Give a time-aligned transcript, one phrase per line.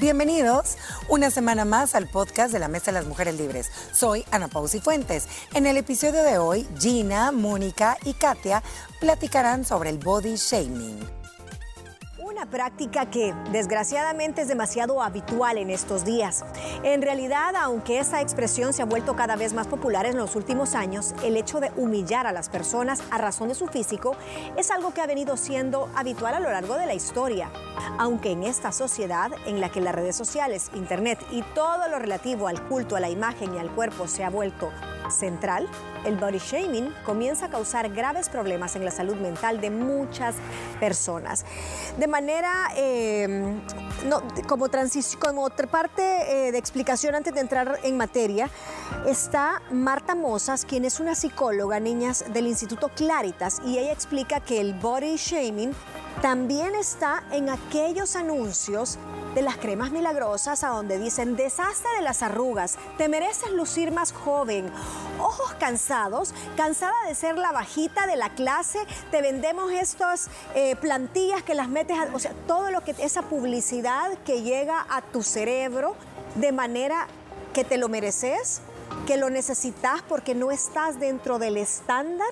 [0.00, 0.78] Bienvenidos
[1.10, 3.70] una semana más al podcast de la Mesa de las Mujeres Libres.
[3.92, 5.28] Soy Ana Pausi Fuentes.
[5.52, 8.62] En el episodio de hoy, Gina, Mónica y Katia
[8.98, 11.19] platicarán sobre el body shaming
[12.46, 16.44] práctica que desgraciadamente es demasiado habitual en estos días.
[16.82, 20.74] En realidad, aunque esta expresión se ha vuelto cada vez más popular en los últimos
[20.74, 24.16] años, el hecho de humillar a las personas a razón de su físico
[24.56, 27.50] es algo que ha venido siendo habitual a lo largo de la historia.
[27.98, 32.48] Aunque en esta sociedad en la que las redes sociales, internet y todo lo relativo
[32.48, 34.70] al culto a la imagen y al cuerpo se ha vuelto
[35.10, 35.68] central,
[36.04, 40.34] el body shaming comienza a causar graves problemas en la salud mental de muchas
[40.78, 41.44] personas.
[41.98, 43.60] De manera, em,
[44.48, 44.68] como,
[45.20, 48.50] como otra parte eh, de explicación antes de entrar en materia,
[49.06, 54.60] está Marta Mozas, quien es una psicóloga, niñas del Instituto Claritas, y ella explica que
[54.60, 55.72] el body shaming
[56.22, 58.98] también está en aquellos anuncios
[59.34, 64.12] de las cremas milagrosas a donde dicen desastre de las arrugas, te mereces lucir más
[64.12, 64.70] joven,
[65.18, 68.78] ojos cansados, cansada de ser la bajita de la clase,
[69.10, 74.16] te vendemos estas eh, plantillas que las metes, o sea, todo lo que esa publicidad
[74.24, 75.94] que llega a tu cerebro
[76.34, 77.06] de manera
[77.52, 78.62] que te lo mereces
[79.06, 82.28] que lo necesitas porque no estás dentro del estándar,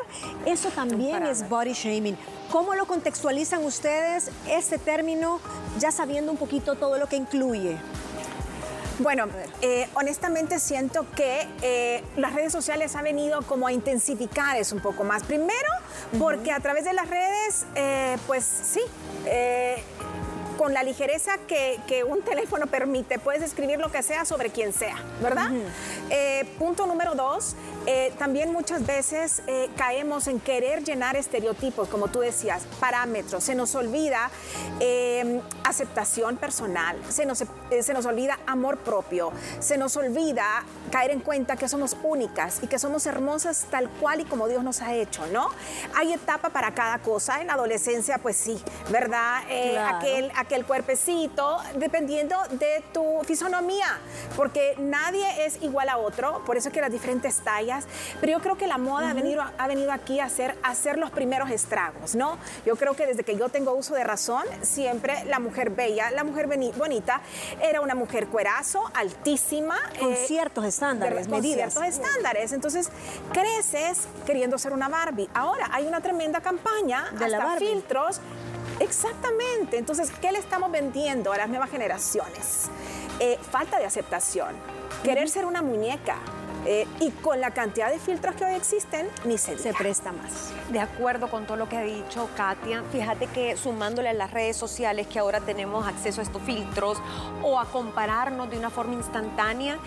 [0.47, 2.17] eso también es body shaming.
[2.51, 5.41] ¿Cómo lo contextualizan ustedes este término
[5.79, 7.77] ya sabiendo un poquito todo lo que incluye?
[9.01, 9.27] Bueno,
[9.63, 14.83] eh, honestamente siento que eh, las redes sociales han venido como a intensificar eso un
[14.83, 15.23] poco más.
[15.23, 15.69] Primero,
[16.19, 18.81] porque a través de las redes, eh, pues sí,
[20.59, 24.97] con la ligereza que, un teléfono permite, puedes escribir lo que sea sobre quien sea,
[25.23, 25.51] ¿verdad?
[26.11, 27.55] Eh, punto número dos,
[27.91, 33.43] eh, también muchas veces eh, caemos en querer llenar estereotipos, como tú decías, parámetros.
[33.43, 34.31] Se nos olvida
[35.65, 41.57] aceptación personal, se nos, se nos olvida amor propio, se nos olvida caer en cuenta
[41.57, 45.27] que somos únicas y que somos hermosas tal cual y como Dios nos ha hecho,
[45.29, 45.49] ¿no?
[45.97, 47.41] Hay etapa para cada cosa.
[47.41, 49.43] En la adolescencia, pues sí, ¿verdad?
[49.87, 53.99] aquel, el cuerpecito, dependiendo de tu fisonomía,
[54.37, 57.78] porque nadie es igual a otro, por eso que las diferentes tallas,
[58.21, 60.99] pero yo creo que la moda ha, venido, ha venido aquí a hacer, a hacer
[60.99, 62.39] los primeros estragos, ¿no?
[62.67, 66.25] Yo creo que desde que yo tengo uso de razón, siempre la mujer bella, la
[66.25, 67.21] mujer bonita,
[67.63, 69.77] era una mujer cuerazo, altísima.
[69.99, 71.75] Con eh, ciertos estándares, medidas.
[71.75, 72.53] Con ciertos estándares.
[72.53, 72.91] Entonces,
[73.33, 75.29] creces queriendo ser una Barbie.
[75.35, 78.21] Ahora hay una tremenda campaña, de hasta filtros
[78.81, 79.77] Exactamente.
[79.79, 82.69] Entonces, ¿qué le estamos vendiendo a las nuevas generaciones?
[83.21, 84.55] Eh, falta de aceptación,
[85.03, 86.17] querer ser una muñeca.
[86.67, 90.53] Eh, y con la cantidad de filtros que hoy existen, ni se, se presta más.
[90.71, 94.57] De acuerdo con todo lo que ha dicho Katia, fíjate que sumándole a las redes
[94.57, 96.99] sociales que ahora tenemos acceso a estos filtros
[97.43, 99.79] o a compararnos de una forma instantánea,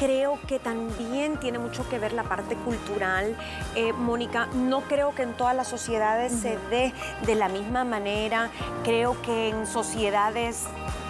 [0.00, 3.36] creo que también tiene mucho que ver la parte cultural.
[3.74, 6.94] Eh, Mónica, no creo que en todas las sociedades se dé
[7.26, 8.50] de la misma manera.
[8.82, 10.64] Creo que en sociedades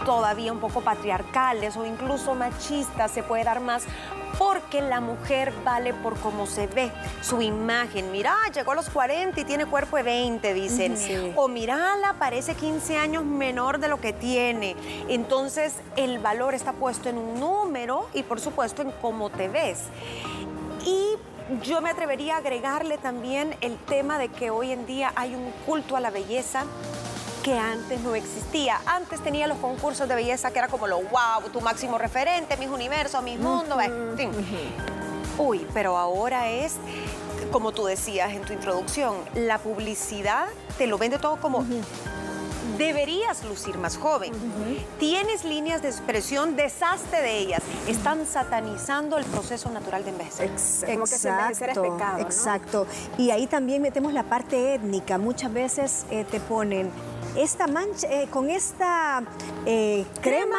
[0.04, 3.84] todavía un poco patriarcales o incluso machistas se puede dar más
[4.40, 6.90] porque la mujer vale por cómo se ve,
[7.20, 8.10] su imagen.
[8.10, 11.34] Mira, llegó a los 40 y tiene cuerpo de 20, dicen.
[11.36, 14.76] O mirala, parece 15 años menor de lo que tiene.
[15.10, 19.80] Entonces, el valor está puesto en un número y, por supuesto, en cómo te ves.
[20.86, 21.16] Y
[21.62, 25.52] yo me atrevería a agregarle también el tema de que hoy en día hay un
[25.66, 26.64] culto a la belleza
[27.42, 28.80] que antes no existía.
[28.86, 32.68] Antes tenía los concursos de belleza que era como lo wow, tu máximo referente, mis
[32.68, 33.78] universos, mis mundos.
[35.38, 36.76] Uy, pero ahora es,
[37.50, 40.46] como tú decías en tu introducción, la publicidad
[40.78, 41.64] te lo vende todo como...
[42.78, 44.32] Deberías lucir más joven.
[44.98, 47.60] Tienes líneas de expresión, deshazte de ellas.
[47.86, 50.50] Están satanizando el proceso natural de envejecer.
[50.86, 52.18] Como que envejecer es pecado.
[52.20, 52.86] Exacto.
[53.18, 55.18] Y ahí también metemos la parte étnica.
[55.18, 56.90] Muchas veces eh, te ponen
[57.36, 59.22] esta mancha, eh, con esta
[59.66, 60.58] eh, crema,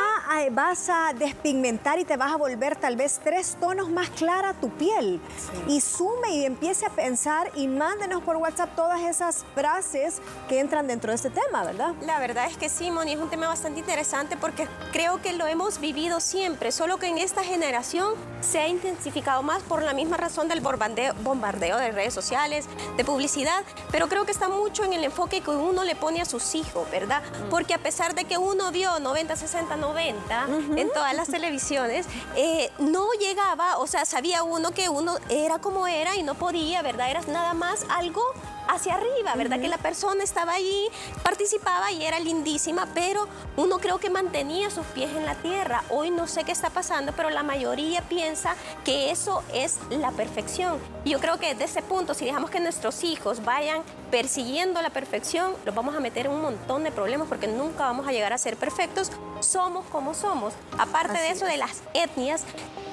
[0.51, 4.69] vas a despigmentar y te vas a volver tal vez tres tonos más clara tu
[4.69, 5.19] piel.
[5.67, 10.87] Y sume y empiece a pensar y mándenos por WhatsApp todas esas frases que entran
[10.87, 11.93] dentro de este tema, ¿verdad?
[12.01, 15.45] La verdad es que sí, Moni, es un tema bastante interesante porque creo que lo
[15.47, 20.17] hemos vivido siempre, solo que en esta generación se ha intensificado más por la misma
[20.17, 22.65] razón del bombardeo, bombardeo de redes sociales,
[22.97, 26.25] de publicidad, pero creo que está mucho en el enfoque que uno le pone a
[26.25, 26.60] sus hijos
[26.91, 27.21] ¿verdad?
[27.49, 32.05] Porque a pesar de que uno vio 90, 60, 90 en todas las televisiones,
[32.35, 36.81] eh, no llegaba, o sea, sabía uno que uno era como era y no podía,
[36.81, 37.09] ¿verdad?
[37.09, 38.21] Era nada más algo
[38.67, 39.59] hacia arriba, ¿verdad?
[39.59, 40.87] Que la persona estaba ahí,
[41.23, 43.27] participaba y era lindísima, pero
[43.57, 45.83] uno creo que mantenía sus pies en la tierra.
[45.89, 48.55] Hoy no sé qué está pasando, pero la mayoría piensa
[48.85, 50.79] que eso es la perfección.
[51.03, 54.89] Y yo creo que desde ese punto, si dejamos que nuestros hijos vayan persiguiendo la
[54.89, 58.33] perfección, los vamos a meter en un montón de problemas porque nunca vamos a llegar
[58.33, 59.11] a ser perfectos.
[59.39, 60.53] Somos como somos.
[60.77, 62.43] Aparte de eso, de las etnias,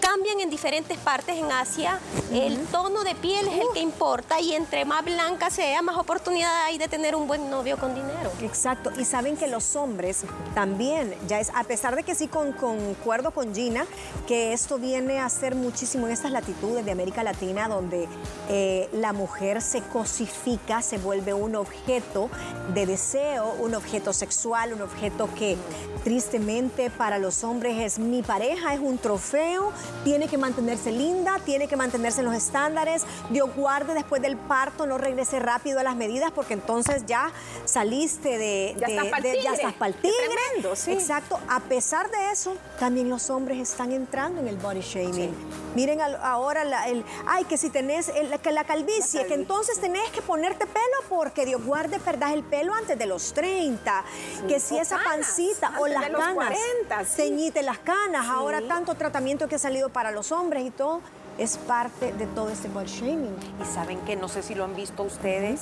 [0.01, 1.99] cambian en diferentes partes en Asia.
[2.33, 6.65] El tono de piel es el que importa y entre más blanca sea, más oportunidad
[6.65, 8.31] hay de tener un buen novio con dinero.
[8.41, 10.25] Exacto, y saben que los hombres
[10.55, 13.87] también, ya es, a pesar de que sí con, concuerdo con Gina,
[14.27, 18.09] que esto viene a ser muchísimo en estas latitudes de América Latina, donde
[18.49, 22.29] eh, la mujer se cosifica, se vuelve un objeto
[22.75, 25.57] de deseo, un objeto sexual, un objeto que
[26.05, 29.73] tristemente para los hombres es mi pareja, es un trofeo,
[30.05, 34.87] tiene que mantenerse linda, tiene que mantenerse en los estándares, Dios guarde después del parto,
[34.87, 37.31] no regrese rápido a las medidas porque entonces ya
[37.65, 38.75] saliste de...
[38.79, 39.43] Ya estás tigre.
[39.43, 39.53] ya
[40.01, 40.17] tigre.
[40.53, 40.93] Tremendo, sí.
[40.93, 41.39] Exacto.
[41.49, 45.35] A pesar de eso, también los hombres están entrando en el body shaming.
[45.75, 49.81] Miren al- ahora la- el, ay, que si tenés el- que la calvicie, que entonces
[49.81, 54.05] tenés que ponerte pelo porque Dios guarde perdás el pelo antes de los 30,
[54.47, 57.17] que si esa canas, pancita o las canas, 40, sí.
[57.17, 61.01] teñite las canas, ahora tanto tratamiento que ha salido para los hombres y todo,
[61.39, 63.37] es parte de todo este body shaming.
[63.63, 65.61] Y saben que no sé si lo han visto ustedes,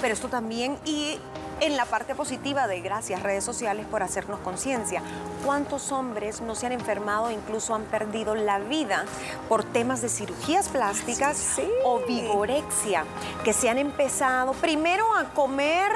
[0.00, 1.18] pero esto también y
[1.60, 5.00] en la parte positiva de gracias redes sociales por hacernos conciencia.
[5.44, 9.04] ¿Cuántos hombres no se han enfermado e incluso han perdido la vida
[9.48, 11.66] por temas de cirugías plásticas Sí.
[11.84, 13.04] o vigorexia?
[13.42, 15.90] Que se han empezado primero a comer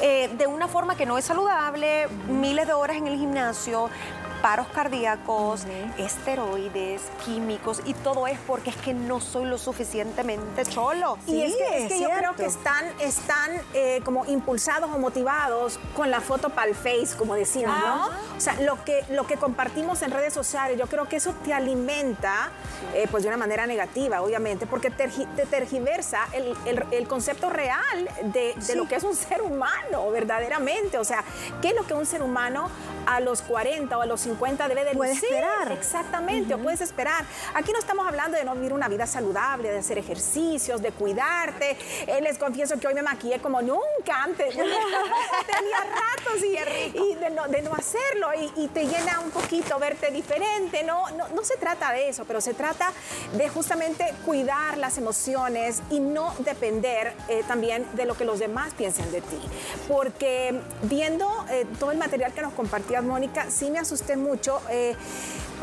[0.00, 3.88] eh, de una forma que no es saludable, miles de horas en el gimnasio,
[4.44, 5.62] paros cardíacos,
[5.96, 11.16] esteroides, químicos y todo es porque es que no soy lo suficientemente cholo.
[11.26, 14.98] Y es que, es es que yo creo que están, están eh, como impulsados o
[14.98, 18.06] motivados con la foto para el face, como decimos, ¿no?
[18.36, 21.54] O sea, lo que, lo que compartimos en redes sociales, yo creo que eso te
[21.54, 22.50] alimenta,
[22.92, 25.08] eh, pues de una manera negativa, obviamente, porque te
[25.46, 30.98] tergiversa el, el- el concepto real de, de lo que es un ser humano, verdaderamente.
[30.98, 31.24] O sea,
[31.62, 32.68] ¿qué es lo que un ser humano
[33.06, 34.33] a los 40 o a los 50
[34.68, 35.28] debe de Puede lucir?
[35.32, 35.72] esperar.
[35.72, 37.24] Exactamente, o puedes esperar.
[37.54, 41.76] Aquí no estamos hablando de no vivir una vida saludable, de hacer ejercicios, de cuidarte.
[42.06, 44.54] Eh, les confieso que hoy me maquillé como nunca antes.
[44.54, 49.78] Tenía ratos y, y de, no, de no hacerlo y, y te llena un poquito
[49.78, 50.82] verte diferente.
[50.84, 52.92] No, no, no se trata de eso, pero se trata
[53.36, 58.72] de justamente cuidar las emociones y no depender eh, también de lo que los demás
[58.74, 59.38] piensen de ti.
[59.88, 64.60] Porque viendo eh, todo el material que nos compartías, Mónica, sí me asusté mucho.
[64.70, 64.96] eh,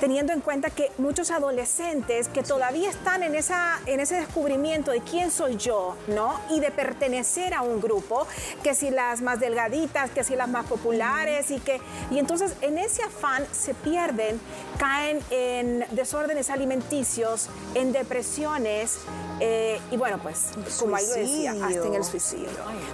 [0.02, 5.02] teniendo en cuenta que muchos adolescentes que todavía están en, esa, en ese descubrimiento de
[5.02, 6.42] quién soy yo, ¿no?
[6.50, 8.26] Y de pertenecer a un grupo,
[8.64, 11.80] que si las más delgaditas, que si las más populares y que...
[12.10, 14.42] Y entonces en ese afán se pierden,
[14.80, 18.98] caen en desórdenes alimenticios, en depresiones
[19.44, 22.48] eh, y bueno, pues como ahí lo decía, hasta en el suicidio.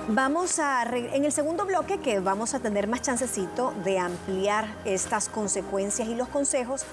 [0.08, 5.28] Vamos a, en el segundo bloque, que vamos a tener más chancecito de ampliar estas
[5.28, 6.86] consecuencias y los consejos,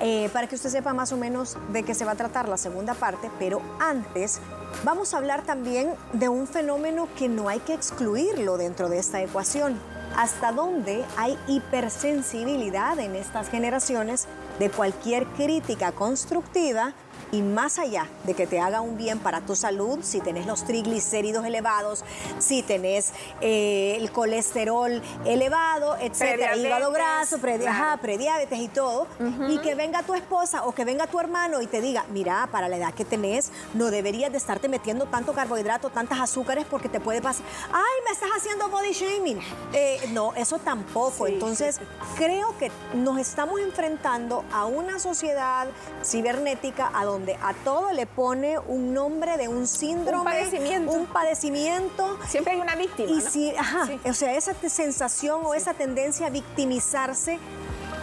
[0.00, 2.56] eh, para que usted sepa más o menos de qué se va a tratar la
[2.56, 4.38] segunda parte, pero antes
[4.84, 9.20] vamos a hablar también de un fenómeno que no hay que excluirlo dentro de esta
[9.20, 9.76] ecuación.
[10.16, 14.28] ¿Hasta dónde hay hipersensibilidad en estas generaciones
[14.60, 16.94] de cualquier crítica constructiva?
[17.34, 20.64] Y más allá de que te haga un bien para tu salud, si tenés los
[20.64, 22.04] triglicéridos elevados,
[22.38, 27.84] si tenés eh, el colesterol elevado, etcétera, hígado graso, predi- claro.
[27.84, 29.08] ajá, prediabetes y todo,
[29.48, 32.68] y que venga tu esposa o que venga tu hermano y te diga, mira, para
[32.68, 37.00] la edad que tenés, no deberías de estarte metiendo tanto carbohidrato, tantas azúcares, porque te
[37.00, 39.40] puede pasar, ay, me estás haciendo body shaming.
[39.72, 41.26] Eh, no, eso tampoco.
[41.26, 41.80] Entonces,
[42.16, 45.66] creo que nos estamos enfrentando a una sociedad
[46.04, 50.92] cibernética a donde a todo le pone un nombre de un síndrome, padecimiento.
[50.92, 52.18] un padecimiento.
[52.28, 53.10] Siempre hay una víctima.
[53.10, 53.20] Y ¿no?
[53.30, 54.00] si, ajá, Sí.
[54.08, 57.38] o sea, esa sensación o esa tendencia a victimizarse,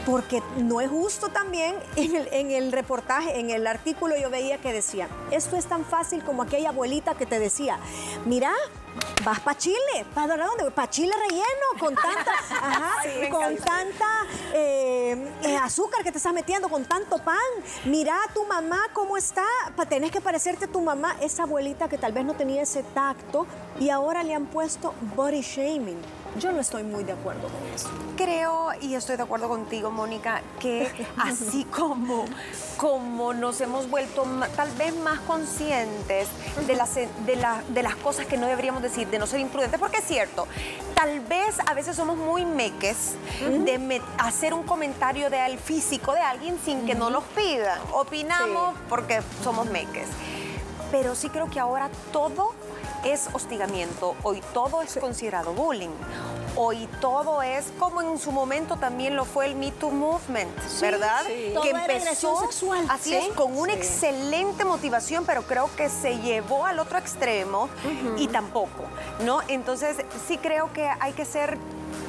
[0.06, 4.58] porque no es justo también, en el, en el reportaje, en el artículo yo veía
[4.58, 7.78] que decía, esto es tan fácil como aquella abuelita que te decía,
[8.26, 8.52] mira,
[9.24, 10.70] vas para Chile, ¿para dónde?
[10.72, 11.46] Para Chile relleno,
[11.80, 12.94] con tanta, ajá,
[13.30, 17.38] con tanta eh, eh, azúcar que te estás metiendo, con tanto pan.
[17.86, 19.46] Mira a tu mamá cómo está,
[19.76, 22.84] pa- tenés que parecerte a tu mamá, esa abuelita que tal vez no tenía ese
[22.84, 23.46] tacto
[23.80, 26.00] y ahora le han puesto body shaming.
[26.40, 27.90] Yo no estoy muy de acuerdo con eso.
[28.16, 32.26] Creo, y estoy de acuerdo contigo, Mónica, que así como,
[32.78, 36.30] como nos hemos vuelto tal vez más conscientes
[36.68, 37.10] de las, de,
[37.70, 40.48] de las cosas que no deberíamos decir, de no ser imprudentes, porque es cierto,
[40.96, 46.60] tal vez a veces somos muy meques de hacer un comentario del físico de alguien
[46.64, 47.80] sin que no nos pidan.
[47.92, 50.08] Opinamos porque somos meques.
[50.92, 52.54] Pero sí creo que ahora todo
[53.06, 55.90] es hostigamiento, hoy todo es considerado bullying.
[56.56, 61.26] Hoy todo es como en su momento también lo fue el Me Too Movement, ¿verdad?
[61.26, 62.86] Que empezó sexual.
[62.90, 67.70] así es, con una excelente motivación, pero creo que se llevó al otro extremo
[68.18, 68.84] y tampoco,
[69.24, 69.40] ¿no?
[69.48, 71.58] Entonces sí creo que hay que ser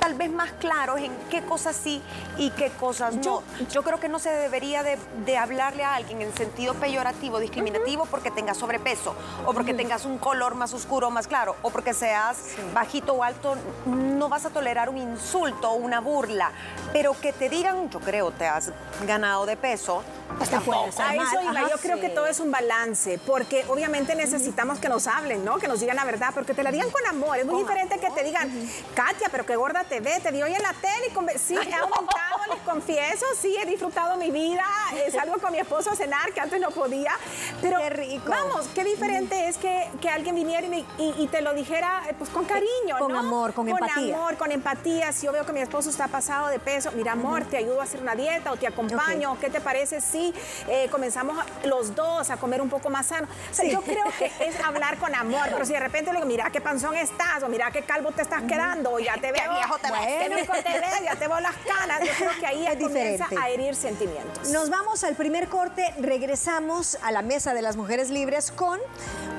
[0.01, 2.03] tal vez más claros en qué cosas sí
[2.39, 3.43] y qué cosas no.
[3.71, 8.31] Yo, creo que no se debería de, hablarle a alguien en sentido peyorativo, discriminativo, porque
[8.31, 9.15] tengas sobrepeso,
[9.47, 12.39] o porque tengas un color más oscuro o más claro, o porque seas
[12.75, 16.53] bajito o alto, no vas a tolerar un insulto o una burla.
[16.93, 18.73] Pero que te digan, yo creo, te has
[19.07, 20.03] ganado de peso,
[20.37, 20.91] pues tampoco.
[20.99, 25.07] A eso iba, yo creo que todo es un balance, porque obviamente necesitamos que nos
[25.07, 25.59] hablen, ¿no?
[25.59, 27.39] Que nos digan la verdad, porque te la digan con amor.
[27.39, 28.51] Es muy diferente que te digan,
[28.95, 31.75] Katia, pero qué gorda te ve, te vi hoy en la tele y sí, he
[31.75, 34.65] aumentado, les confieso, sí, he disfrutado mi vida,
[34.95, 37.13] eh, salgo con mi esposo a cenar, que antes no podía,
[37.61, 38.29] pero qué rico.
[38.29, 40.67] vamos, qué diferente es que, que, alguien viniera
[40.99, 43.95] y, te lo dijera eh, pues con cariño, Con amor, con, empatía.
[43.95, 45.13] Con amor, con empatía.
[45.13, 47.85] Si yo veo que mi esposo está pasado de peso, mira, amor, te ayudo a
[47.85, 50.35] hacer una dieta o te acompaño, ¿qué te parece si
[50.69, 53.27] eh, comenzamos los dos a comer un poco más sano?
[53.71, 56.61] yo creo que es hablar con amor, pero si de repente le digo, mira qué
[56.61, 59.89] panzón estás, o mira qué calvo te estás quedando, o ya te veo viejo te
[59.89, 60.37] bueno.
[60.37, 64.49] te ya te veo las canas, yo creo que ahí es comienza a herir sentimientos.
[64.51, 68.81] Nos vamos al primer corte, regresamos a la mesa de las mujeres libres con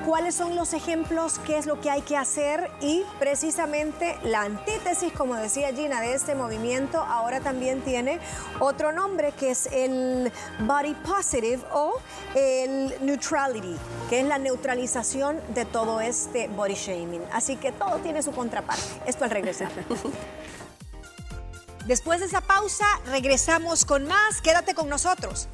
[0.06, 5.12] cuáles son los ejemplos, qué es lo que hay que hacer y precisamente la antítesis,
[5.12, 8.18] como decía Gina, de este movimiento ahora también tiene
[8.60, 11.94] otro nombre que es el body positive o
[12.34, 13.76] el neutrality,
[14.10, 17.22] que es la neutralización de todo este body shaming.
[17.32, 18.82] Así que todo tiene su contraparte.
[19.06, 19.70] Esto al regresar.
[21.86, 24.40] Después de esa pausa, regresamos con más.
[24.40, 25.48] Quédate con nosotros.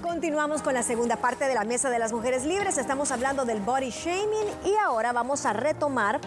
[0.00, 2.78] Continuamos con la segunda parte de la Mesa de las Mujeres Libres.
[2.78, 6.20] Estamos hablando del body shaming y ahora vamos a retomar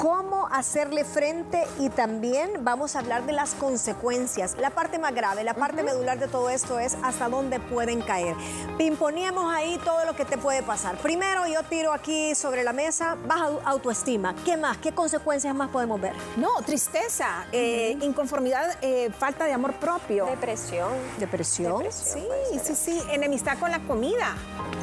[0.00, 4.56] cómo hacerle frente y también vamos a hablar de las consecuencias.
[4.58, 8.34] La parte más grave, la parte medular de todo esto es hasta dónde pueden caer.
[8.78, 10.96] Pimponíamos ahí todo lo que te puede pasar.
[10.96, 14.34] Primero yo tiro aquí sobre la mesa baja autoestima.
[14.42, 14.78] ¿Qué más?
[14.78, 16.14] ¿Qué consecuencias más podemos ver?
[16.38, 20.24] No, tristeza, eh, inconformidad, eh, falta de amor propio.
[20.24, 20.92] Depresión.
[21.18, 21.84] Depresión.
[21.90, 22.24] sí,
[22.64, 23.02] sí, sí.
[23.10, 24.34] Enemistad con la comida.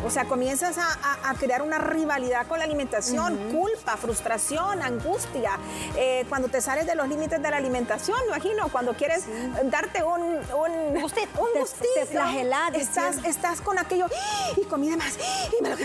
[0.06, 5.52] O sea, comienzas a, crear una rivalidad con la alimentación, culpa, frustración, angustia
[5.96, 9.26] eh, cuando te sales de los límites de la alimentación, imagino, cuando quieres
[9.66, 14.08] darte un, un gustito, un estás, estás con aquello,
[14.56, 15.18] y comí de más,
[15.58, 15.76] y me lo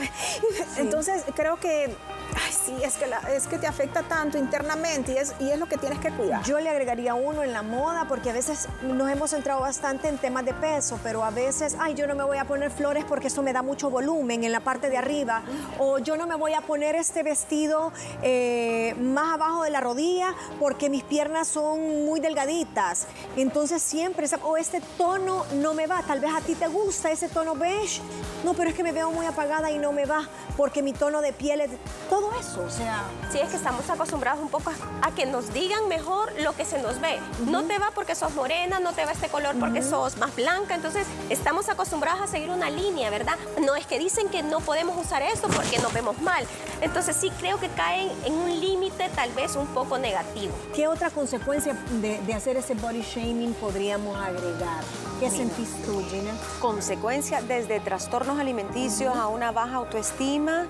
[0.76, 1.94] Entonces, creo que
[2.34, 5.66] Ay, sí, es que, es que te afecta tanto internamente y es, y es lo
[5.66, 6.42] que tienes que cuidar.
[6.44, 10.18] Yo le agregaría uno en la moda porque a veces nos hemos centrado bastante en
[10.18, 13.26] temas de peso, pero a veces, ay, yo no me voy a poner flores porque
[13.26, 15.42] eso me da mucho volumen en la parte de arriba,
[15.78, 20.34] o yo no me voy a poner este vestido eh, más abajo de la rodilla
[20.58, 23.06] porque mis piernas son muy delgaditas.
[23.36, 27.28] Entonces siempre, o este tono no me va, tal vez a ti te gusta ese
[27.28, 28.00] tono beige,
[28.44, 31.20] no, pero es que me veo muy apagada y no me va porque mi tono
[31.20, 31.70] de piel es
[32.08, 33.04] todo eso, o sea...
[33.30, 36.80] Sí, es que estamos acostumbrados un poco a, que nos digan mejor lo que se
[36.80, 37.18] nos ve.
[37.46, 40.74] No te va porque sos morena, no te va este color porque sos más blanca,
[40.74, 43.36] entonces estamos acostumbrados a seguir una línea, ¿verdad?
[43.60, 46.46] No es que dicen que no podemos usar esto porque nos vemos mal.
[46.82, 50.52] Entonces sí creo que caen en un límite tal vez un poco negativo.
[50.74, 54.82] ¿Qué otra consecuencia de, hacer ese body shaming podríamos agregar?
[55.20, 56.32] ¿Qué sentís tú, Gina?
[56.60, 60.66] Consecuencia desde trastornos alimenticios a una baja autoestima.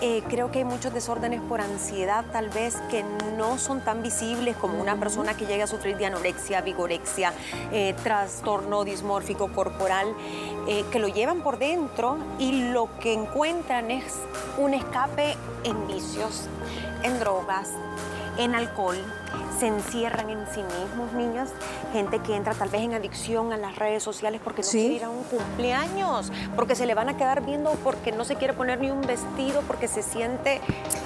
[0.00, 3.04] Eh, creo que hay muchos desórdenes por ansiedad tal vez que
[3.36, 7.32] no son tan visibles como una persona que llega a sufrir de anorexia, vigorexia,
[7.72, 10.14] eh, trastorno dismórfico corporal,
[10.66, 14.14] eh, que lo llevan por dentro y lo que encuentran es
[14.58, 16.48] un escape en vicios,
[17.02, 17.70] en drogas,
[18.38, 18.96] en alcohol,
[19.58, 21.48] se encierran en sí mismos, niños,
[21.92, 25.04] gente que entra tal vez en adicción a las redes sociales porque no quiere ir
[25.04, 28.80] a un cumpleaños, porque se le van a quedar viendo porque no se quiere poner
[28.80, 30.60] ni un vestido, porque se siente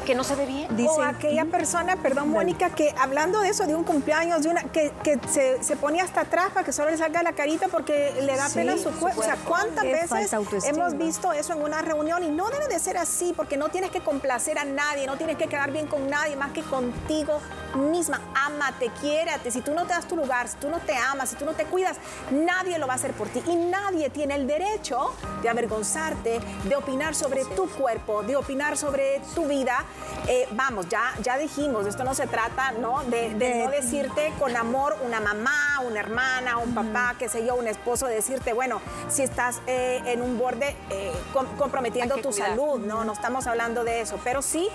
[0.05, 0.69] que no se ve bien.
[0.89, 4.93] o aquella persona, perdón, Mónica, que hablando de eso, de un cumpleaños, de una que,
[5.29, 8.49] se, se, ponía hasta atrás para que solo le salga la carita porque le da
[8.49, 9.21] pena su cuerpo.
[9.21, 10.33] O sea, ¿cuántas veces
[10.67, 12.23] hemos visto eso en una reunión?
[12.25, 15.37] Y no debe de ser así, porque no tienes que complacer a nadie, no tienes
[15.37, 17.41] que quedar bien con nadie más que contigo
[17.77, 18.21] misma.
[18.35, 19.51] Ámate, quiérate.
[19.51, 21.53] Si tú no te das tu lugar, si tú no te amas, si tú no
[21.53, 21.97] te cuidas,
[22.31, 23.43] nadie lo va a hacer por ti.
[23.47, 25.13] Y nadie tiene el derecho
[25.43, 29.85] de avergonzarte, de opinar sobre tu cuerpo, de opinar sobre tu vida.
[30.27, 33.03] Eh, vamos, ya, ya dijimos, esto no se trata, ¿no?
[33.05, 33.31] De,
[33.65, 38.07] no decirte con amor una mamá, una hermana, un papá, qué sé yo, un esposo,
[38.07, 41.13] decirte, bueno, si estás eh, en un borde eh,
[41.59, 43.05] comprometiendo tu salud, ¿no?
[43.05, 44.69] No estamos hablando de eso, pero sí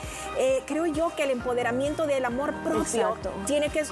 [0.65, 2.85] creo yo que el empoderamiento del amor propio
[3.46, 3.84] tiene que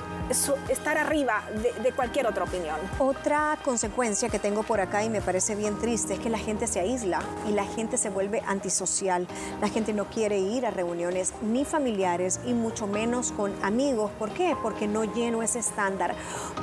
[0.69, 1.43] estar arriba
[1.81, 2.75] de, cualquier otra opinión.
[2.99, 6.67] Otra consecuencia que tengo por acá y me parece bien triste es que la gente
[6.67, 9.27] se aísla y la gente se vuelve antisocial.
[9.61, 14.11] La gente no quiere ir a reuniones ni familiares y mucho menos con amigos.
[14.17, 14.55] ¿Por qué?
[14.61, 16.15] Porque no lleno ese estándar.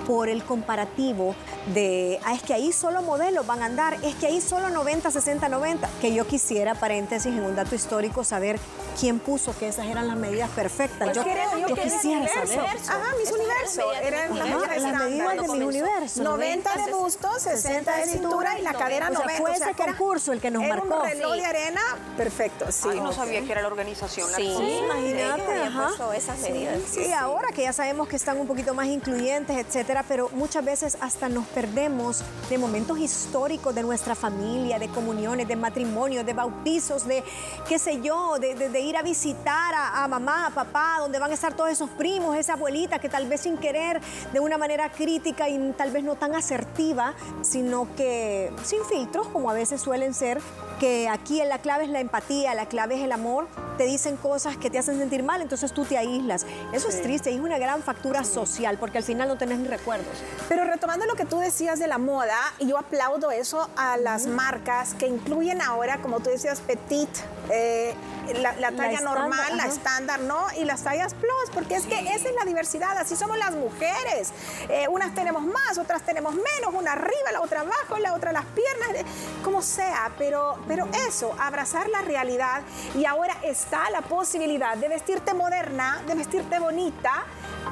[0.07, 1.35] Por el comparativo
[1.75, 5.11] de, ah, es que ahí solo modelos van a andar, es que ahí solo 90,
[5.11, 5.89] 60, 90.
[6.01, 8.59] Que yo quisiera, paréntesis, en un dato histórico, saber
[8.99, 11.11] quién puso que esas eran las medidas perfectas.
[11.13, 11.25] Pues yo,
[11.69, 12.59] yo, quisiera saber.
[12.89, 13.93] Ajá, mis universo.
[13.93, 16.23] Eran las medidas, de mi universo.
[16.23, 19.39] 90 de busto, 60 de cintura y la cadera 90.
[19.39, 21.01] fue ese concurso el que nos marcó.
[21.01, 21.81] un reloj de arena,
[22.17, 22.89] perfecto, sí.
[22.97, 24.29] no sabía que era la organización.
[24.35, 25.63] Sí, imagínate.
[25.63, 26.15] Ajá.
[26.15, 26.79] esas medidas.
[26.91, 30.99] Sí, ahora que ya sabemos que están un poquito más incluyentes, etcétera, pero muchas veces
[31.01, 37.07] hasta nos perdemos de momentos históricos de nuestra familia, de comuniones, de matrimonios, de bautizos,
[37.07, 37.23] de
[37.69, 41.31] qué sé yo, de, de, ir a visitar a, a mamá, a papá, donde van
[41.31, 44.01] a estar todos esos primos, esa abuelita que tal vez sin querer,
[44.33, 49.51] de una manera crítica y tal vez no tan asertiva, sino que sin filtros, como
[49.51, 50.41] a veces suelen ser,
[50.79, 53.47] que aquí la clave es la empatía, la clave es el amor,
[53.81, 56.45] te dicen cosas que te hacen sentir mal, entonces tú te aíslas.
[56.71, 59.69] Eso es triste y es una gran factura social, porque al final no tenés ni
[59.69, 60.19] recuerdos.
[60.51, 64.93] Pero retomando lo que tú decías de la moda, yo aplaudo eso a las marcas
[64.93, 67.09] que incluyen ahora, como tú decías, petit,
[67.49, 67.95] eh,
[68.39, 70.45] la, talla normal, la estándar, ¿no?
[70.59, 74.31] Y las tallas plus, porque es que esa es la diversidad, así somos las mujeres.
[74.69, 78.45] Eh, unas tenemos más, otras tenemos menos, una arriba, la otra abajo, la otra las
[78.45, 79.07] piernas,
[79.43, 82.61] como sea, pero, pero eso, abrazar la realidad
[82.95, 83.35] y ahora
[83.71, 87.25] está la posibilidad de vestirte moderna, de vestirte bonita,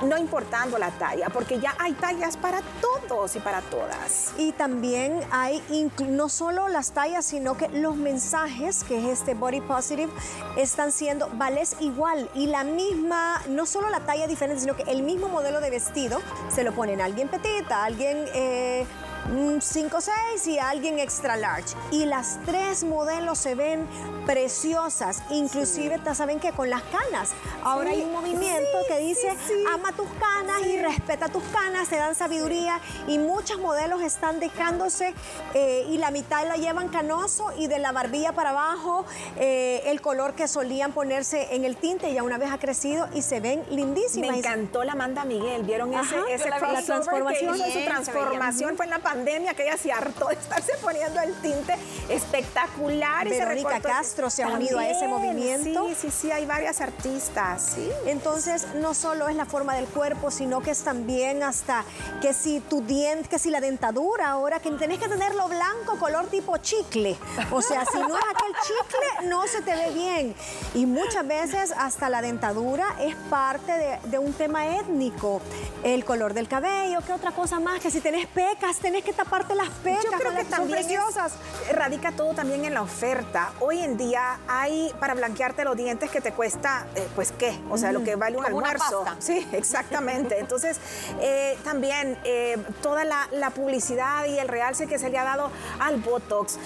[0.04, 4.32] no importando la talla, porque ya hay tallas para todos y para todas.
[4.38, 5.60] Y también hay
[6.06, 10.12] no solo las tallas, sino que los mensajes, que es este body positive,
[10.56, 15.02] están siendo, vales igual y la misma, no solo la talla diferente, sino que el
[15.02, 18.24] mismo modelo de vestido se lo ponen a alguien petita, a alguien...
[18.34, 18.86] Eh,
[19.26, 21.74] 5-6 y alguien extra large.
[21.90, 23.86] Y las tres modelos se ven
[24.26, 27.30] preciosas, inclusive saben que con las canas.
[27.62, 29.34] Ahora hay un movimiento que dice
[29.72, 32.80] ama tus canas y respeta tus canas, te dan sabiduría.
[33.06, 35.14] Y muchos modelos están dejándose
[35.54, 39.04] eh, y la mitad la llevan canoso y de la barbilla para abajo
[39.36, 43.22] eh, el color que solían ponerse en el tinte ya una vez ha crecido y
[43.22, 44.30] se ven lindísimas.
[44.30, 47.56] Me encantó la Amanda Miguel, ¿vieron ese, ese la, transformación?
[47.56, 51.74] su transformación fue en la pandemia que ella se hartó de estarse poniendo el tinte
[52.08, 53.26] espectacular.
[53.26, 55.88] y Verónica Castro se ha unido a ese movimiento.
[55.88, 57.72] Sí, sí, sí, hay varias artistas.
[57.74, 57.90] Sí.
[58.06, 61.84] Entonces, no solo es la forma del cuerpo, sino que es también hasta
[62.20, 66.26] que si tu diente, que si la dentadura, ahora que tenés que tenerlo blanco, color
[66.26, 67.16] tipo chicle.
[67.50, 70.34] O sea, si no es aquel chicle, no se te ve bien.
[70.74, 75.40] Y muchas veces hasta la dentadura es parte de, de un tema étnico.
[75.82, 77.80] El color del cabello, ¿qué otra cosa más?
[77.80, 80.04] Que si tenés pecas, tenés que tapar las pecas.
[80.04, 81.32] Yo creo que también preciosas.
[81.72, 83.52] radica todo también en la oferta.
[83.60, 87.78] Hoy en día hay para blanquearte los dientes que te cuesta, eh, pues qué, o
[87.78, 89.04] sea, lo que vale un almuerzo.
[89.18, 90.38] Sí, exactamente.
[90.38, 90.78] Entonces,
[91.20, 95.96] eh, también eh, toda la, publicidad y el realce que se le ha dado al
[95.96, 96.58] Botox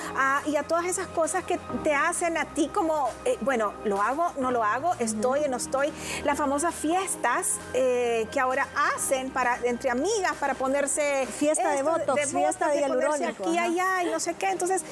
[0.47, 3.09] y a todas esas cosas que te hacen a ti como,
[3.41, 5.93] bueno, lo hago, no lo hago, estoy, no estoy.
[6.25, 12.69] Las famosas fiestas que ahora hacen para entre amigas para ponerse fiesta de Botox, fiesta
[12.69, 12.85] de
[13.27, 14.51] aquí, allá y no sé qué.
[14.51, 14.83] Entonces,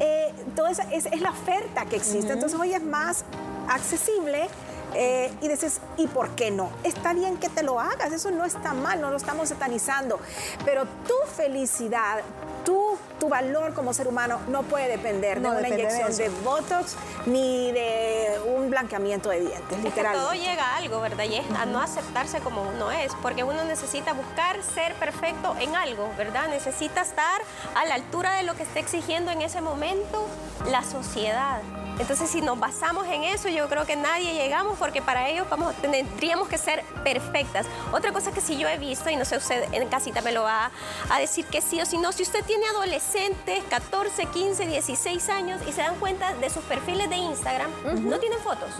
[0.00, 2.32] eh, toda esa es, la oferta que existe.
[2.32, 3.24] Entonces, hoy es más
[3.68, 4.48] accesible.
[4.94, 6.70] Eh, y dices, ¿y por qué no?
[6.82, 10.18] Está bien que te lo hagas, eso no está mal, no lo estamos satanizando,
[10.64, 12.22] pero tu felicidad,
[12.64, 17.70] tu, tu valor como ser humano no puede depender de una inyección de, Botox ni
[17.72, 20.26] de un blanqueamiento de dientes, literalmente.
[20.26, 21.24] todo llega a algo, ¿verdad?
[21.24, 25.74] Y es a no aceptarse como uno es, porque uno necesita buscar ser perfecto en
[25.76, 26.48] algo, ¿verdad?
[26.48, 27.42] Necesita estar
[27.74, 30.26] a la altura de lo que está exigiendo en ese momento
[30.70, 31.60] la sociedad.
[32.00, 35.74] Entonces, si nos basamos en eso, yo creo que nadie llegamos porque para ellos vamos,
[35.76, 37.66] tendríamos que ser perfectas.
[37.92, 40.44] Otra cosa que sí yo he visto, y no sé, usted en casita me lo
[40.44, 40.70] va
[41.10, 45.60] a decir que sí o si no, si usted tiene adolescentes, 14, 15, 16 años,
[45.68, 47.70] y se dan cuenta de sus perfiles de Instagram,
[48.08, 48.70] no tienen fotos.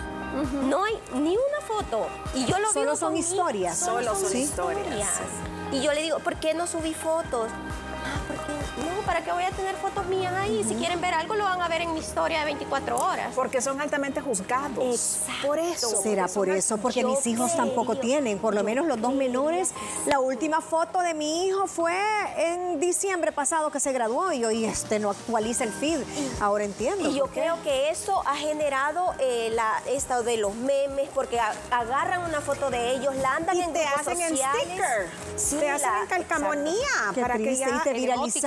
[0.63, 2.07] No hay ni una foto.
[2.35, 3.79] Y yo lo Solo son historias.
[3.79, 5.21] Solo son historias.
[5.73, 7.51] Y yo le digo, ¿por qué no subí fotos?
[8.79, 10.65] No, ¿para qué voy a tener fotos mías ahí?
[10.67, 13.33] Si quieren ver algo, lo van a ver en mi historia de 24 horas.
[13.35, 14.79] Porque son altamente juzgados.
[14.79, 15.47] Exacto.
[15.47, 16.03] Por eso.
[16.03, 19.71] Será por eso, porque mis hijos tampoco tienen, por lo menos los dos menores.
[20.07, 21.95] La última foto de mi hijo fue
[22.37, 26.01] en diciembre pasado que se graduó y hoy este no actualiza el feed.
[26.41, 27.09] Ahora entiendo.
[27.11, 27.41] Y yo qué.
[27.41, 32.41] creo que eso ha generado eh, la, esta de los memes, porque a- agarran una
[32.41, 34.63] foto de ellos, la andan Y en te hacen en sociales.
[34.65, 35.09] sticker.
[35.37, 36.75] Sí, te hacen la- en calcamonía.
[37.15, 38.40] Qué para que triste, ya y te viralizas,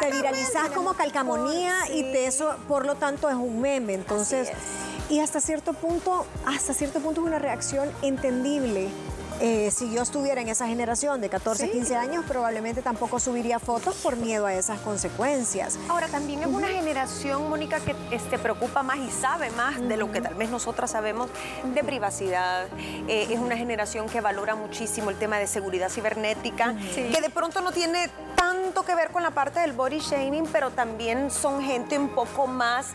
[0.00, 3.94] Te viralizas como calcamonía y te eso por lo tanto es un meme.
[3.94, 4.50] Entonces,
[5.08, 8.88] y hasta cierto punto, hasta cierto punto es una reacción entendible.
[9.44, 13.96] Eh, si yo estuviera en esa generación de 14, 15 años, probablemente tampoco subiría fotos
[13.96, 15.80] por miedo a esas consecuencias.
[15.88, 20.12] Ahora, también es una generación, Mónica, que este, preocupa más y sabe más de lo
[20.12, 21.28] que tal vez nosotras sabemos
[21.74, 22.68] de privacidad.
[23.08, 27.62] Eh, es una generación que valora muchísimo el tema de seguridad cibernética, que de pronto
[27.62, 31.98] no tiene tanto que ver con la parte del body shaming, pero también son gente
[31.98, 32.88] un poco más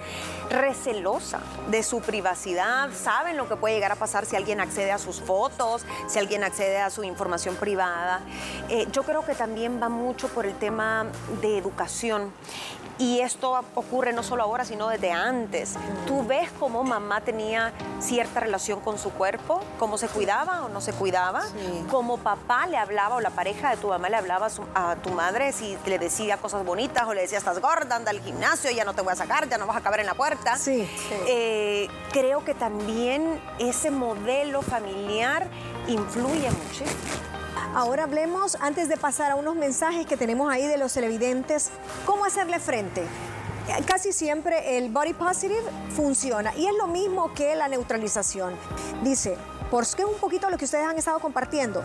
[0.50, 4.98] recelosa de su privacidad, saben lo que puede llegar a pasar si alguien accede a
[4.98, 8.22] sus fotos, si alguien accede a su información privada.
[8.70, 11.06] Eh, yo creo que también va mucho por el tema
[11.42, 12.32] de educación.
[13.00, 15.76] Y esto ocurre no solo ahora, sino desde antes.
[16.08, 20.82] Tú ves cómo mamá tenía cierta relación con su cuerpo, cómo se cuidaba o no
[20.82, 21.44] se cuidaba,
[21.92, 24.96] cómo papá le hablaba o la pareja de tu mamá le hablaba a, su- a
[24.96, 28.72] tu madre si le decía cosas bonitas o le decía estás gorda, anda al gimnasio,
[28.72, 30.58] ya no te voy a sacar, ya no vas a caber en la puerta.
[30.58, 30.90] Sí.
[31.28, 35.46] Eh, creo que también ese modelo familiar
[35.88, 36.92] influye muchísimo.
[37.76, 41.70] Ahora hablemos, antes de pasar a unos mensajes que tenemos ahí de los televidentes,
[42.06, 43.04] cómo hacerle frente.
[43.86, 45.62] Casi siempre el body positive
[45.96, 48.56] funciona y es lo mismo que la neutralización.
[49.04, 49.38] Dice,
[49.70, 51.84] porque es un poquito lo que ustedes han estado compartiendo,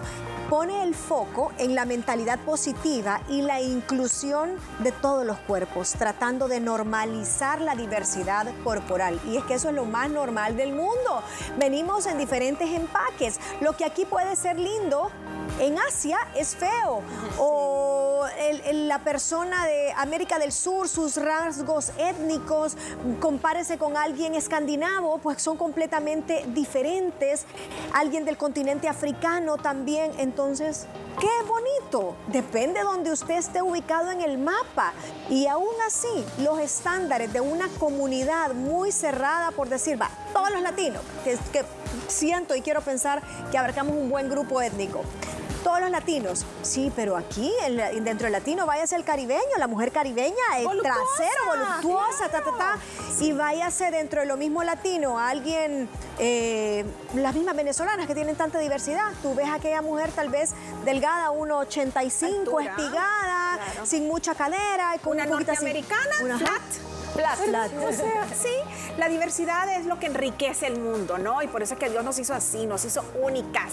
[0.49, 6.49] pone el foco en la mentalidad positiva y la inclusión de todos los cuerpos, tratando
[6.49, 9.19] de normalizar la diversidad corporal.
[9.27, 11.23] Y es que eso es lo más normal del mundo.
[11.59, 13.39] Venimos en diferentes empaques.
[13.61, 15.11] Lo que aquí puede ser lindo,
[15.59, 17.03] en Asia es feo.
[17.39, 18.02] O
[18.73, 22.77] la persona de América del Sur, sus rasgos étnicos,
[23.21, 27.45] compárese con alguien escandinavo, pues son completamente diferentes.
[27.93, 30.13] Alguien del continente africano también.
[30.19, 30.87] Entonces,
[31.21, 32.17] qué bonito.
[32.29, 34.93] Depende de donde usted esté ubicado en el mapa.
[35.29, 40.63] Y aún así, los estándares de una comunidad muy cerrada, por decir, va, todos los
[40.63, 41.65] latinos, que, que
[42.09, 45.03] siento y quiero pensar que abarcamos un buen grupo étnico.
[45.63, 49.93] Todos los latinos, sí, pero aquí en- dentro del latino váyase el caribeño, la mujer
[49.93, 52.79] caribeña, el Voluptuosa, trasero, voluptuosa, ta, ta, ta,
[53.21, 58.59] y váyase dentro de lo mismo latino alguien, eh, las mismas venezolanas que tienen tanta
[58.59, 59.13] diversidad.
[59.23, 60.51] Tú ves a aquella mujer tal vez
[60.85, 63.87] delgada, 1,85, Altura, estirada, claro.
[63.87, 66.61] sin mucha cadera, y con Una un norteamericana, una- flat.
[67.15, 67.71] Flat, flat.
[67.87, 68.55] O sea, sí,
[68.97, 71.43] la diversidad es lo que enriquece el mundo, ¿no?
[71.43, 73.73] Y por eso es que Dios nos hizo así, nos hizo únicas.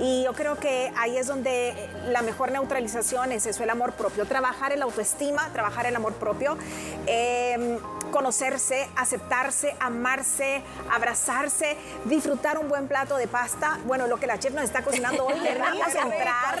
[0.00, 1.74] Y yo creo que ahí es donde
[2.08, 4.26] la mejor neutralización es eso, el amor propio.
[4.26, 6.56] Trabajar el autoestima, trabajar el amor propio,
[7.06, 7.78] eh,
[8.10, 13.78] conocerse, aceptarse, amarse, abrazarse, disfrutar un buen plato de pasta.
[13.84, 16.58] Bueno, lo que la chef nos está cocinando hoy, a entrar.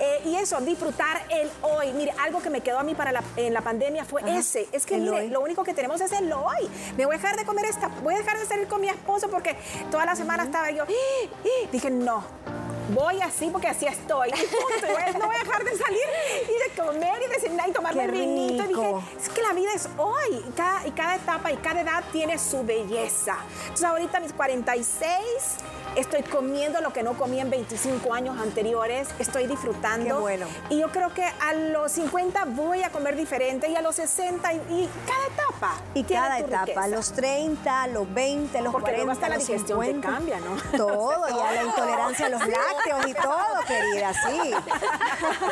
[0.00, 1.92] Eh, y eso, disfrutar el hoy.
[1.92, 4.68] Mire, algo que me quedó a mí para la, en la pandemia fue ese.
[4.72, 5.28] Es que el mire, hoy.
[5.30, 6.68] lo único que tenemos es el hoy.
[6.96, 9.28] Me voy a dejar de comer esta, voy a dejar de salir con mi esposo
[9.28, 9.56] porque
[9.90, 10.84] toda la semana estaba yo.
[10.84, 10.88] "Ah,
[11.44, 11.68] ah".
[11.72, 12.24] Dije, no.
[12.88, 14.28] Voy así porque así estoy.
[14.28, 14.86] Y punto.
[14.88, 16.00] Y voy- no voy a dejar de salir
[16.44, 18.64] y de comer y de cenar y tomarme el vinito.
[18.64, 20.44] Y dije, es que la vida es hoy.
[20.48, 23.36] Y cada, y cada etapa y cada edad tiene su belleza.
[23.62, 25.22] Entonces, ahorita mis 46,
[25.96, 29.08] estoy comiendo lo que no comí en 25 años anteriores.
[29.18, 30.06] Estoy disfrutando.
[30.06, 30.46] Qué bueno.
[30.70, 34.52] Y yo creo que a los 50 voy a comer diferente y a los 60
[34.52, 35.82] y, y cada etapa.
[35.94, 36.88] Y cada etapa, riqueza.
[36.88, 40.08] los 30, los 20, los Porque luego 40, hasta la los digestión te 50.
[40.08, 40.56] cambia, ¿no?
[40.76, 44.50] Todo, ya la intolerancia a los lácteos y todo, querida, sí.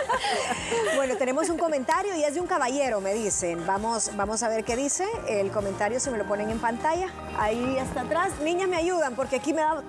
[0.97, 3.67] bueno, tenemos un comentario y es de un caballero, me dicen.
[3.67, 5.07] Vamos, vamos a ver qué dice.
[5.29, 7.09] El comentario se me lo ponen en pantalla.
[7.39, 8.33] Ahí hasta atrás.
[8.43, 9.83] Niñas, me ayudan porque aquí me da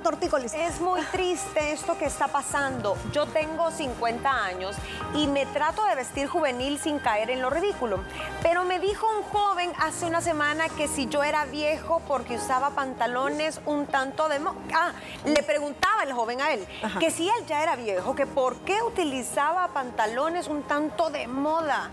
[0.44, 2.96] es muy triste esto que está pasando.
[3.12, 4.76] Yo tengo 50 años
[5.16, 8.04] y me trato de vestir juvenil sin caer en lo ridículo.
[8.44, 12.72] Pero me dijo un joven hace una semana que si yo era viejo porque usaba
[12.72, 14.40] pantalones un tanto de...
[14.74, 14.94] Ah,
[15.26, 16.68] le preguntaba el joven a él
[17.00, 21.90] que si él ya era viejo, que por qué utilizaba pantalones un tanto de moda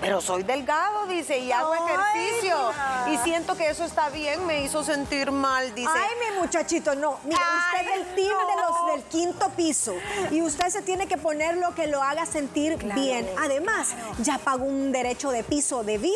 [0.00, 2.56] pero soy delgado, dice, y hago ejercicio.
[3.08, 5.90] Y siento que eso está bien, me hizo sentir mal, dice.
[5.92, 7.18] Ay, mi muchachito, no.
[7.24, 9.94] Mira, usted es el team de los del quinto piso.
[10.30, 13.28] Y usted se tiene que poner lo que lo haga sentir bien.
[13.38, 16.14] Además, ya pagó un derecho de piso de vida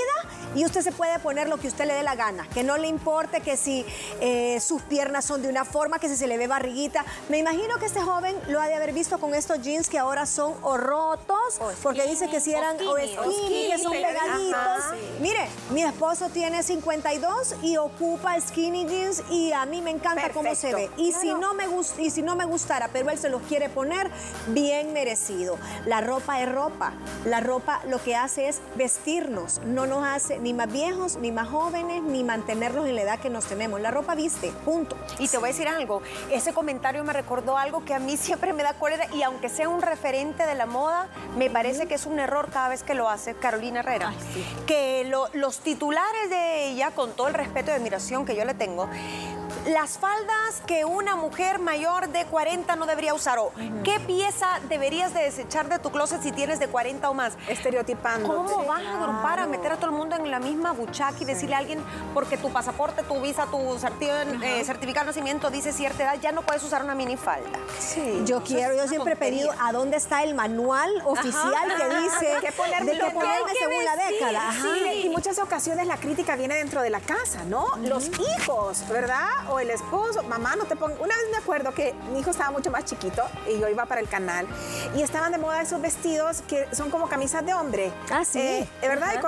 [0.54, 2.48] y usted se puede poner lo que usted le dé la gana.
[2.48, 3.84] Que no le importe que si
[4.20, 7.04] eh, sus piernas son de una forma, que si se le ve barriguita.
[7.28, 10.26] Me imagino que este joven lo ha de haber visto con estos jeans que ahora
[10.26, 14.84] son o rotos, porque dice que si eran o skinny, son pegaditos.
[15.20, 20.54] Mire, mi esposo tiene 52 y ocupa skinny jeans y a mí me encanta cómo
[20.54, 20.90] se ve.
[20.96, 21.64] Y si no me
[21.98, 24.10] y si no me gustara, pero él se los quiere poner,
[24.48, 25.58] bien merecido.
[25.86, 26.92] La ropa es ropa.
[27.24, 31.48] La ropa lo que hace es vestirnos, no nos hace ni más viejos, ni más
[31.48, 33.80] jóvenes, ni mantenernos en la edad que nos tenemos.
[33.80, 34.96] La ropa viste, punto.
[35.18, 38.52] Y te voy a decir algo, ese comentario me recordó algo que a mí siempre
[38.52, 42.06] me da cólera y aunque sea un referente de la moda, me parece que es
[42.06, 44.12] un error cada vez que lo hace Carolina Herrera.
[44.66, 48.88] Que los titulares de ella, con todo el respeto y admiración que yo le tengo,
[49.66, 55.14] las faldas que una mujer mayor de 40 no debería usar o qué pieza deberías
[55.14, 57.34] de desechar de tu closet si tienes de 40 o más.
[57.48, 58.28] Estereotipando.
[58.28, 61.24] ¿Cómo vas a agrupar a meter a todo el mundo en la misma buchaca y
[61.24, 66.04] decirle a alguien porque tu pasaporte, tu visa, tu eh, certificado de nacimiento dice cierta
[66.04, 67.58] edad, ya no puedes usar una minifalda?
[67.78, 68.22] Sí.
[68.24, 72.40] Yo quiero, yo siempre he pedido a dónde está el manual oficial que dice de
[72.40, 72.92] qué ponerme
[73.58, 74.52] según la década.
[74.52, 77.66] Sí, y muchas ocasiones la crítica viene dentro de la casa, ¿no?
[77.78, 79.28] Los hijos, ¿verdad?
[79.54, 80.98] O el esposo, mamá, no te pongas.
[80.98, 84.00] Una vez me acuerdo que mi hijo estaba mucho más chiquito y yo iba para
[84.00, 84.46] el canal
[84.94, 87.92] y estaban de moda esos vestidos que son como camisas de hombre.
[88.10, 88.40] Ah, sí.
[88.40, 89.20] Eh, ¿Verdad?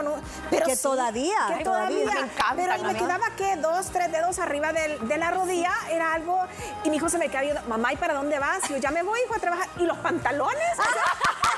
[0.51, 1.55] pero que todavía.
[1.57, 2.05] Que todavía.
[2.05, 6.41] Me encanta, pero me quedaba que dos, tres dedos arriba de la rodilla era algo.
[6.85, 8.69] Y mi hijo se me quedaba viendo, mamá, ¿y para dónde vas?
[8.69, 9.69] Y yo ya me voy, hijo, a trabajar.
[9.79, 10.62] ¿Y los pantalones?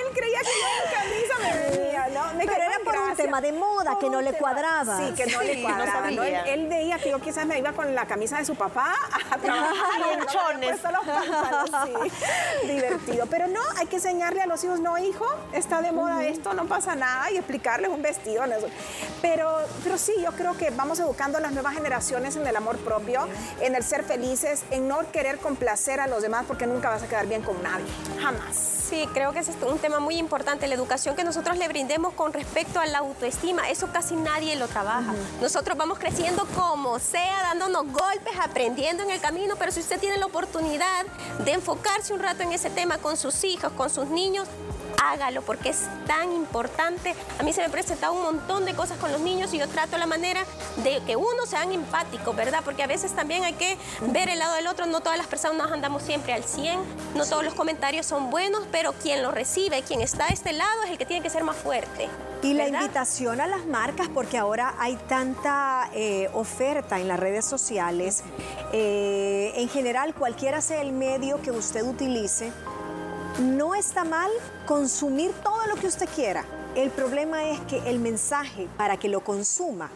[0.00, 2.34] Él creía que yo en camisa me venía, ¿no?
[2.34, 4.98] Me pero era por un tema de moda que no le cuadraba.
[4.98, 6.10] Sí, que no le cuadraba.
[6.10, 6.22] ¿no?
[6.22, 8.94] Él, él, veía que yo quizás me iba con la camisa de su papá
[9.30, 10.00] a trabajar.
[10.00, 10.80] Lonchones.
[11.84, 12.66] Sí.
[12.66, 13.26] Divertido.
[13.26, 16.66] Pero no, hay que enseñarle a los hijos, no, hijo, está de moda esto, no
[16.66, 18.42] pasa nada, y explicarles un vestido.
[19.20, 22.78] Pero, pero sí, yo creo que vamos educando a las nuevas generaciones en el amor
[22.78, 23.28] propio,
[23.60, 27.08] en el ser felices, en no querer complacer a los demás porque nunca vas a
[27.08, 27.86] quedar bien con nadie.
[28.20, 28.81] Jamás.
[28.92, 32.30] Sí, creo que es un tema muy importante, la educación que nosotros le brindemos con
[32.30, 35.14] respecto a la autoestima, eso casi nadie lo trabaja.
[35.40, 40.18] Nosotros vamos creciendo como sea, dándonos golpes, aprendiendo en el camino, pero si usted tiene
[40.18, 41.06] la oportunidad
[41.42, 44.46] de enfocarse un rato en ese tema con sus hijos, con sus niños,
[45.10, 47.14] hágalo porque es tan importante.
[47.38, 49.98] A mí se me presenta un montón de cosas con los niños y yo trato
[49.98, 50.44] la manera
[50.82, 52.60] de que uno sean empáticos, ¿verdad?
[52.64, 54.86] Porque a veces también hay que ver el lado del otro.
[54.86, 56.80] No todas las personas andamos siempre al 100,
[57.14, 60.82] no todos los comentarios son buenos, pero quien lo recibe, quien está a este lado
[60.84, 62.08] es el que tiene que ser más fuerte.
[62.42, 67.44] Y la invitación a las marcas, porque ahora hay tanta eh, oferta en las redes
[67.44, 68.24] sociales,
[68.72, 72.52] eh, en general cualquiera sea el medio que usted utilice,
[73.40, 74.30] no está mal
[74.66, 76.44] consumir todo lo que usted quiera.
[76.74, 79.90] El problema es que el mensaje para que lo consuma,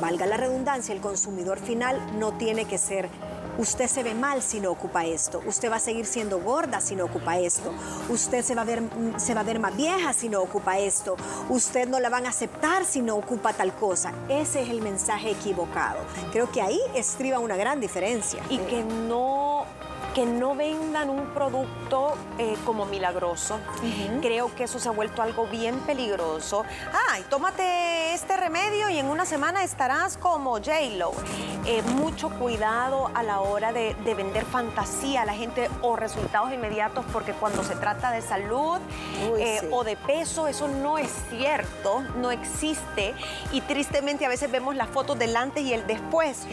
[0.00, 3.08] valga la redundancia, el consumidor final no tiene que ser
[3.56, 5.40] Usted se ve mal si no ocupa esto.
[5.46, 7.72] Usted va a seguir siendo gorda si no ocupa esto.
[8.08, 8.82] Usted se va a ver,
[9.16, 11.16] se va a ver más vieja si no ocupa esto.
[11.48, 14.12] Usted no la van a aceptar si no ocupa tal cosa.
[14.28, 16.00] Ese es el mensaje equivocado.
[16.32, 18.42] Creo que ahí estriba una gran diferencia.
[18.50, 19.43] Y que no
[20.14, 23.58] que no vendan un producto eh, como milagroso.
[24.22, 26.64] Creo que eso se ha vuelto algo bien peligroso.
[27.10, 31.12] Ay, tómate este remedio y en una semana estarás como J-Lo.
[31.66, 37.04] Eh, mucho cuidado a la hora de, vender fantasía a la gente o resultados inmediatos,
[37.12, 38.78] porque cuando se trata de salud
[39.38, 43.14] eh, o de peso, eso no es cierto, no existe.
[43.50, 46.46] Y tristemente a veces vemos las fotos del antes y el después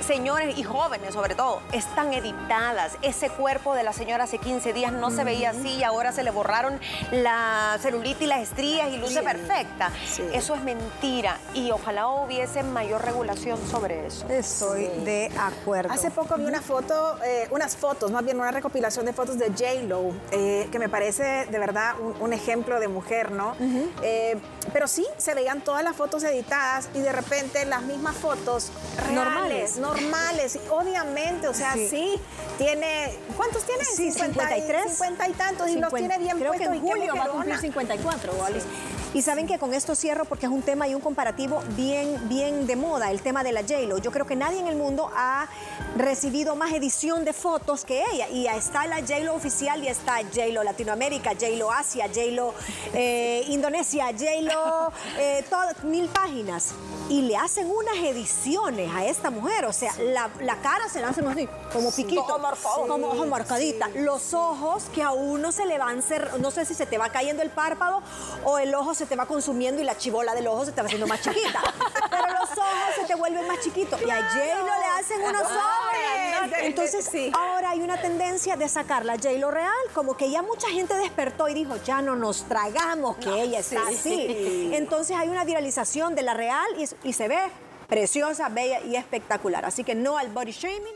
[0.00, 2.96] señores y jóvenes sobre todo, están editadas.
[3.02, 6.22] Ese cuerpo de la señora hace 15 días no se veía así y ahora se
[6.22, 6.78] le borraron
[7.10, 9.90] la celulitis y las estrías y luce perfecta.
[10.32, 14.28] Eso es mentira y ojalá hubiese mayor regulación sobre eso.
[14.28, 15.92] Estoy de acuerdo.
[15.92, 19.48] Hace poco vi una foto, eh, unas fotos, más bien una recopilación de fotos de
[19.50, 23.54] J-Lo, eh, que me parece de verdad un, ejemplo de mujer, ¿no?
[24.02, 24.36] Eh,
[24.72, 29.14] pero sí, se veían todas las fotos editadas y de repente las mismas fotos reales,
[29.14, 30.58] normales, no normales.
[30.70, 32.18] Obviamente, o sea, sí,
[32.58, 33.14] tiene.
[33.36, 33.84] ¿Cuántos tiene?
[33.84, 34.90] Sí, 53.
[34.90, 36.68] 50 y tantos, y los tiene bien Creo puestos.
[36.70, 38.64] que en julio va a cumplir 54, Wallis.
[39.14, 42.66] Y saben que con esto cierro porque es un tema y un comparativo bien, bien
[42.66, 43.98] de moda, el tema de la J-Lo.
[43.98, 45.46] Yo creo que nadie en el mundo ha
[45.96, 48.28] recibido más edición de fotos que ella.
[48.28, 52.54] Y está la J-Lo oficial y está J-Lo Latinoamérica, J-Lo Asia, J-Lo
[52.92, 55.44] eh, Indonesia, J-Lo, eh,
[55.84, 56.72] mil páginas.
[57.08, 59.66] Y le hacen unas ediciones a esta mujer.
[59.66, 62.38] O sea, la, la cara se la hacen así, como piquito.
[62.38, 62.88] Marcado.
[62.88, 63.88] Como ojo marcadita.
[63.94, 66.02] Los ojos que a uno se le van
[66.40, 68.02] no sé si se te va cayendo el párpado
[68.44, 70.86] o el ojo se te va consumiendo y la chibola del ojo se te va
[70.86, 71.60] haciendo más chiquita.
[72.10, 74.00] Pero los ojos se te vuelven más chiquitos.
[74.00, 76.50] Y a J-Lo le hacen unos ojos.
[76.60, 77.32] Entonces, sí.
[77.34, 81.48] ahora hay una tendencia de sacar la J-Lo real, como que ya mucha gente despertó
[81.48, 84.70] y dijo, ya no nos tragamos que ella está así.
[84.72, 87.38] Entonces hay una viralización de la real y, y se ve
[87.88, 89.64] preciosa, bella y espectacular.
[89.64, 90.94] Así que no al body shaming.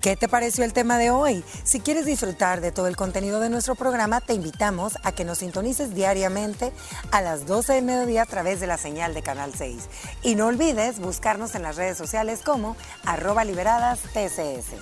[0.00, 1.42] ¿Qué te pareció el tema de hoy?
[1.64, 5.38] Si quieres disfrutar de todo el contenido de nuestro programa, te invitamos a que nos
[5.38, 6.72] sintonices diariamente
[7.10, 9.88] a las 12 del mediodía a través de la señal de Canal 6.
[10.22, 14.76] Y no olvides buscarnos en las redes sociales como arroba liberadas TCS.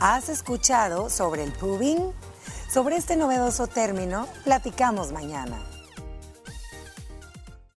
[0.00, 2.12] ¿Has escuchado sobre el pubing?
[2.72, 5.58] Sobre este novedoso término, platicamos mañana.